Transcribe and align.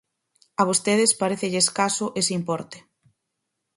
A 0.61 0.63
vostedes 0.69 1.17
parécelle 1.21 1.59
escaso 1.65 2.05
ese 2.19 2.33
importe. 2.39 2.77